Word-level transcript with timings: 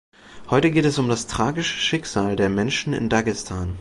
Heute 0.49 0.71
geht 0.71 0.85
es 0.85 0.97
um 0.97 1.09
das 1.09 1.27
tragische 1.27 1.77
Schicksal 1.77 2.35
der 2.35 2.49
Menschen 2.49 2.93
in 2.93 3.07
Dagestan. 3.07 3.69